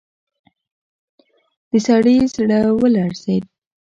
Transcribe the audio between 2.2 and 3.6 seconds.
زړه ولړزېد.